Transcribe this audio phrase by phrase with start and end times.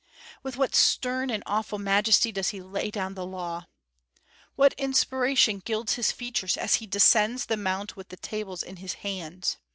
[0.41, 3.67] With what stern and awful majesty does he lay down the law!
[4.55, 8.93] What inspiration gilds his features as he descends the Mount with the Tables in his
[9.05, 9.57] hands!